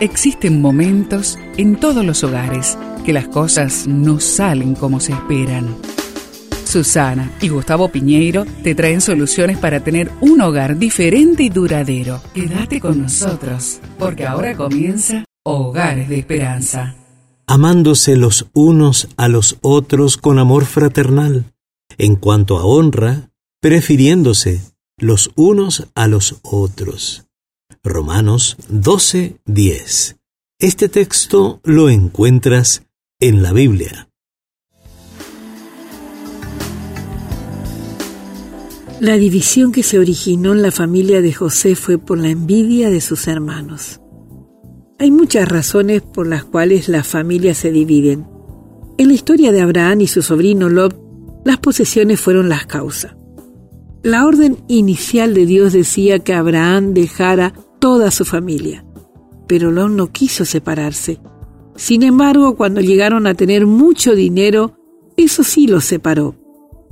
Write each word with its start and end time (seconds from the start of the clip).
Existen 0.00 0.60
momentos 0.60 1.38
en 1.56 1.76
todos 1.76 2.04
los 2.04 2.22
hogares 2.22 2.76
que 3.06 3.14
las 3.14 3.28
cosas 3.28 3.86
no 3.86 4.20
salen 4.20 4.74
como 4.74 5.00
se 5.00 5.12
esperan. 5.12 5.74
Susana 6.66 7.30
y 7.40 7.48
Gustavo 7.48 7.88
Piñeiro 7.88 8.44
te 8.62 8.74
traen 8.74 9.00
soluciones 9.00 9.56
para 9.56 9.80
tener 9.80 10.10
un 10.20 10.42
hogar 10.42 10.76
diferente 10.76 11.44
y 11.44 11.48
duradero. 11.48 12.20
Quédate 12.34 12.78
con 12.78 13.00
nosotros, 13.00 13.80
porque 13.98 14.26
ahora 14.26 14.54
comienza 14.54 15.24
Hogares 15.44 16.10
de 16.10 16.18
Esperanza. 16.18 16.94
Amándose 17.46 18.16
los 18.16 18.48
unos 18.52 19.08
a 19.16 19.28
los 19.28 19.56
otros 19.62 20.18
con 20.18 20.38
amor 20.38 20.66
fraternal. 20.66 21.54
En 21.96 22.16
cuanto 22.16 22.58
a 22.58 22.66
honra, 22.66 23.30
prefiriéndose 23.62 24.60
los 24.98 25.30
unos 25.36 25.88
a 25.94 26.06
los 26.06 26.36
otros. 26.42 27.25
Romanos 27.86 28.56
12:10. 28.68 30.16
Este 30.58 30.88
texto 30.88 31.60
lo 31.62 31.88
encuentras 31.88 32.82
en 33.20 33.42
la 33.42 33.52
Biblia. 33.52 34.08
La 39.00 39.16
división 39.16 39.70
que 39.70 39.84
se 39.84 40.00
originó 40.00 40.52
en 40.52 40.62
la 40.62 40.72
familia 40.72 41.22
de 41.22 41.32
José 41.32 41.76
fue 41.76 41.98
por 41.98 42.18
la 42.18 42.28
envidia 42.28 42.90
de 42.90 43.00
sus 43.00 43.28
hermanos. 43.28 44.00
Hay 44.98 45.12
muchas 45.12 45.48
razones 45.48 46.02
por 46.02 46.26
las 46.26 46.42
cuales 46.42 46.88
las 46.88 47.06
familias 47.06 47.58
se 47.58 47.70
dividen. 47.70 48.26
En 48.98 49.08
la 49.08 49.14
historia 49.14 49.52
de 49.52 49.60
Abraham 49.60 50.00
y 50.00 50.06
su 50.08 50.22
sobrino 50.22 50.68
Lot, 50.68 50.98
las 51.44 51.58
posesiones 51.58 52.20
fueron 52.20 52.48
las 52.48 52.66
causas. 52.66 53.14
La 54.02 54.24
orden 54.24 54.58
inicial 54.66 55.34
de 55.34 55.46
Dios 55.46 55.72
decía 55.72 56.18
que 56.20 56.32
Abraham 56.32 56.94
dejara 56.94 57.52
toda 57.78 58.10
su 58.10 58.24
familia. 58.24 58.84
Pero 59.46 59.70
Lot 59.70 59.90
no 59.90 60.12
quiso 60.12 60.44
separarse. 60.44 61.20
Sin 61.76 62.02
embargo, 62.02 62.56
cuando 62.56 62.80
llegaron 62.80 63.26
a 63.26 63.34
tener 63.34 63.66
mucho 63.66 64.14
dinero, 64.14 64.76
eso 65.16 65.44
sí 65.44 65.66
los 65.66 65.84
separó. 65.84 66.34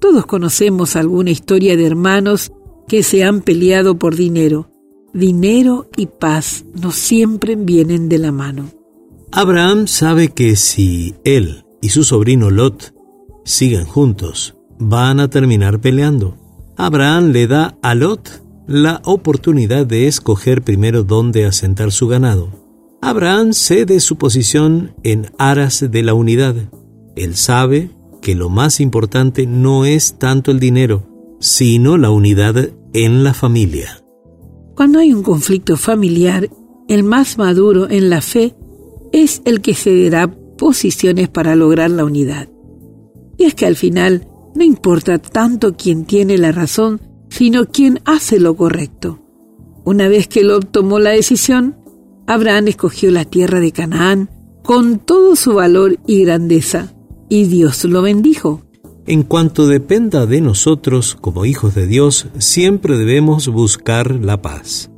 Todos 0.00 0.26
conocemos 0.26 0.96
alguna 0.96 1.30
historia 1.30 1.76
de 1.76 1.86
hermanos 1.86 2.52
que 2.86 3.02
se 3.02 3.24
han 3.24 3.42
peleado 3.42 3.98
por 3.98 4.16
dinero. 4.16 4.70
Dinero 5.12 5.88
y 5.96 6.06
paz 6.06 6.64
no 6.74 6.92
siempre 6.92 7.56
vienen 7.56 8.08
de 8.08 8.18
la 8.18 8.32
mano. 8.32 8.70
Abraham 9.32 9.86
sabe 9.86 10.28
que 10.28 10.56
si 10.56 11.14
él 11.24 11.64
y 11.82 11.90
su 11.90 12.04
sobrino 12.04 12.50
Lot 12.50 12.94
siguen 13.44 13.84
juntos, 13.84 14.56
van 14.78 15.20
a 15.20 15.28
terminar 15.28 15.80
peleando. 15.80 16.36
Abraham 16.76 17.32
le 17.32 17.46
da 17.46 17.78
a 17.82 17.94
Lot 17.94 18.42
la 18.68 19.00
oportunidad 19.06 19.86
de 19.86 20.06
escoger 20.06 20.62
primero 20.62 21.02
dónde 21.02 21.46
asentar 21.46 21.90
su 21.90 22.06
ganado. 22.06 22.50
Abraham 23.00 23.54
cede 23.54 23.98
su 23.98 24.16
posición 24.16 24.94
en 25.02 25.30
aras 25.38 25.86
de 25.90 26.02
la 26.02 26.12
unidad. 26.12 26.54
Él 27.16 27.34
sabe 27.34 27.90
que 28.20 28.34
lo 28.34 28.50
más 28.50 28.80
importante 28.80 29.46
no 29.46 29.86
es 29.86 30.18
tanto 30.18 30.50
el 30.50 30.60
dinero, 30.60 31.08
sino 31.40 31.96
la 31.96 32.10
unidad 32.10 32.70
en 32.92 33.24
la 33.24 33.32
familia. 33.32 34.04
Cuando 34.76 34.98
hay 34.98 35.14
un 35.14 35.22
conflicto 35.22 35.78
familiar, 35.78 36.50
el 36.88 37.04
más 37.04 37.38
maduro 37.38 37.88
en 37.88 38.10
la 38.10 38.20
fe 38.20 38.54
es 39.12 39.40
el 39.46 39.62
que 39.62 39.74
cederá 39.74 40.30
posiciones 40.58 41.30
para 41.30 41.56
lograr 41.56 41.90
la 41.90 42.04
unidad. 42.04 42.50
Y 43.38 43.44
es 43.44 43.54
que 43.54 43.64
al 43.64 43.76
final 43.76 44.28
no 44.54 44.62
importa 44.62 45.18
tanto 45.18 45.74
quién 45.74 46.04
tiene 46.04 46.36
la 46.36 46.52
razón, 46.52 47.00
sino 47.38 47.66
quien 47.66 48.00
hace 48.04 48.40
lo 48.40 48.56
correcto. 48.56 49.20
Una 49.84 50.08
vez 50.08 50.26
que 50.26 50.42
Lot 50.42 50.72
tomó 50.72 50.98
la 50.98 51.10
decisión, 51.10 51.76
Abraham 52.26 52.66
escogió 52.66 53.12
la 53.12 53.24
tierra 53.26 53.60
de 53.60 53.70
Canaán 53.70 54.28
con 54.64 54.98
todo 54.98 55.36
su 55.36 55.54
valor 55.54 56.00
y 56.04 56.24
grandeza, 56.24 56.94
y 57.28 57.44
Dios 57.44 57.84
lo 57.84 58.02
bendijo. 58.02 58.62
En 59.06 59.22
cuanto 59.22 59.68
dependa 59.68 60.26
de 60.26 60.40
nosotros 60.40 61.16
como 61.20 61.44
hijos 61.44 61.76
de 61.76 61.86
Dios, 61.86 62.26
siempre 62.38 62.98
debemos 62.98 63.46
buscar 63.46 64.16
la 64.16 64.42
paz. 64.42 64.90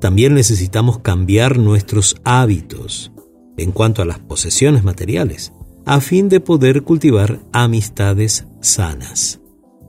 También 0.00 0.32
necesitamos 0.32 1.00
cambiar 1.00 1.58
nuestros 1.58 2.16
hábitos 2.24 3.12
en 3.58 3.70
cuanto 3.70 4.00
a 4.00 4.06
las 4.06 4.18
posesiones 4.18 4.82
materiales, 4.82 5.52
a 5.84 6.00
fin 6.00 6.30
de 6.30 6.40
poder 6.40 6.84
cultivar 6.84 7.40
amistades 7.52 8.46
sanas. 8.62 9.41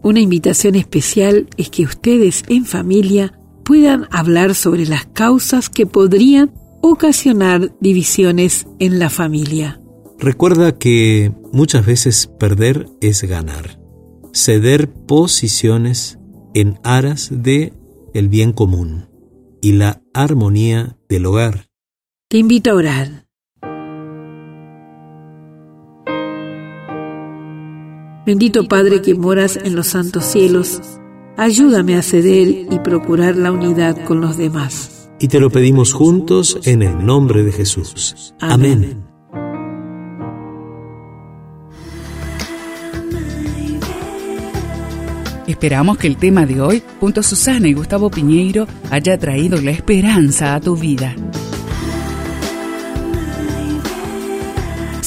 Una 0.03 0.19
invitación 0.19 0.75
especial 0.75 1.47
es 1.55 1.69
que 1.69 1.85
ustedes 1.85 2.43
en 2.49 2.65
familia 2.65 3.39
puedan 3.63 4.07
hablar 4.11 4.53
sobre 4.53 4.85
las 4.85 5.05
causas 5.05 5.69
que 5.69 5.85
podrían 5.85 6.51
ocasionar 6.81 7.73
divisiones 7.79 8.67
en 8.79 8.99
la 8.99 9.09
familia. 9.09 9.79
Recuerda 10.19 10.77
que 10.77 11.31
muchas 11.53 11.85
veces 11.85 12.27
perder 12.37 12.89
es 12.99 13.23
ganar. 13.23 13.79
Ceder 14.33 14.91
posiciones 14.91 16.19
en 16.53 16.79
aras 16.83 17.29
de 17.31 17.71
el 18.13 18.27
bien 18.27 18.51
común 18.51 19.07
y 19.61 19.71
la 19.71 20.01
armonía 20.13 20.97
del 21.07 21.25
hogar. 21.27 21.69
Te 22.27 22.39
invito 22.39 22.71
a 22.71 22.75
orar. 22.75 23.27
Bendito 28.25 28.69
Padre 28.69 29.01
que 29.01 29.15
moras 29.15 29.59
en 29.61 29.75
los 29.75 29.87
santos 29.87 30.23
cielos, 30.23 30.79
ayúdame 31.35 31.97
a 31.97 32.01
ceder 32.01 32.47
y 32.71 32.79
procurar 32.81 33.35
la 33.35 33.51
unidad 33.51 34.01
con 34.05 34.21
los 34.21 34.37
demás. 34.37 35.09
Y 35.19 35.27
te 35.27 35.41
lo 35.41 35.49
pedimos 35.49 35.91
juntos 35.91 36.57
en 36.63 36.83
el 36.83 37.05
nombre 37.05 37.43
de 37.43 37.51
Jesús. 37.51 38.33
Amén. 38.39 39.03
Esperamos 45.45 45.97
que 45.97 46.07
el 46.07 46.15
tema 46.15 46.45
de 46.45 46.61
hoy, 46.61 46.81
junto 47.01 47.19
a 47.19 47.23
Susana 47.23 47.67
y 47.67 47.73
Gustavo 47.73 48.09
Piñeiro, 48.09 48.65
haya 48.89 49.17
traído 49.17 49.59
la 49.61 49.71
esperanza 49.71 50.55
a 50.55 50.61
tu 50.61 50.77
vida. 50.77 51.13